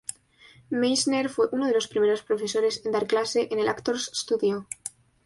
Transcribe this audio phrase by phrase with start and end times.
[0.71, 4.65] Meisner fue uno de los primeros profesores en dar clase en el Actors Studio.